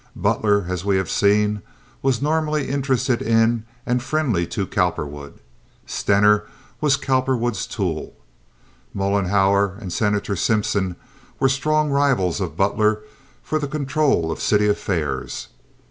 [0.15, 1.61] Butler, as we have seen,
[2.01, 5.39] was normally interested in and friendly to Cowperwood.
[5.85, 6.45] Stener
[6.81, 8.15] was Cowperwood's tool.
[8.95, 10.95] Mollenhauer and Senator Simpson
[11.39, 13.03] were strong rivals of Butler
[13.43, 15.49] for the control of city affairs.